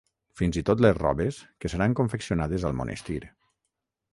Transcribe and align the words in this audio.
Fins 0.39 0.55
i 0.61 0.63
tot 0.69 0.79
les 0.85 0.95
robes, 0.99 1.41
que 1.65 1.71
seran 1.73 1.95
confeccionades 2.01 2.67
al 2.71 2.77
monestir. 2.81 3.19